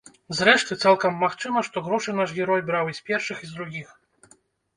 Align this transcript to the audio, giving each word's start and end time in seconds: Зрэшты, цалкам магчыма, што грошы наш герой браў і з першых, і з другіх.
Зрэшты, 0.37 0.77
цалкам 0.85 1.19
магчыма, 1.23 1.63
што 1.67 1.83
грошы 1.89 2.15
наш 2.21 2.33
герой 2.39 2.65
браў 2.71 2.91
і 2.93 2.97
з 3.01 3.05
першых, 3.11 3.37
і 3.45 3.51
з 3.53 3.61
другіх. 3.61 3.95